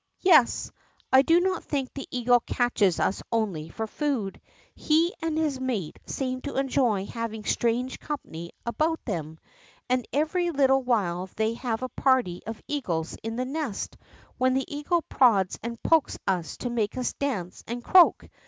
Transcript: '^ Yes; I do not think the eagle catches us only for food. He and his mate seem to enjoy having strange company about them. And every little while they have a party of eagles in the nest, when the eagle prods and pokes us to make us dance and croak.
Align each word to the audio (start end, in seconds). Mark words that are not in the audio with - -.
'^ 0.01 0.03
Yes; 0.21 0.71
I 1.13 1.21
do 1.21 1.39
not 1.39 1.63
think 1.63 1.93
the 1.93 2.07
eagle 2.09 2.39
catches 2.47 2.99
us 2.99 3.21
only 3.31 3.69
for 3.69 3.85
food. 3.85 4.41
He 4.73 5.13
and 5.21 5.37
his 5.37 5.59
mate 5.59 5.99
seem 6.07 6.41
to 6.41 6.55
enjoy 6.57 7.05
having 7.05 7.43
strange 7.45 7.99
company 7.99 8.51
about 8.65 9.05
them. 9.05 9.37
And 9.87 10.07
every 10.11 10.49
little 10.49 10.81
while 10.81 11.29
they 11.35 11.53
have 11.53 11.83
a 11.83 11.89
party 11.89 12.41
of 12.47 12.63
eagles 12.67 13.15
in 13.21 13.35
the 13.35 13.45
nest, 13.45 13.95
when 14.39 14.55
the 14.55 14.65
eagle 14.75 15.03
prods 15.03 15.59
and 15.61 15.77
pokes 15.83 16.17
us 16.25 16.57
to 16.57 16.71
make 16.71 16.97
us 16.97 17.13
dance 17.13 17.63
and 17.67 17.83
croak. 17.83 18.27